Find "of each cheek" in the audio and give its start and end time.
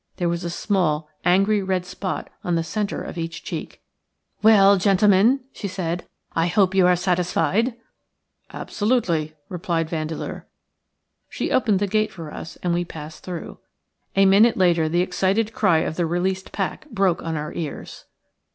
3.03-3.83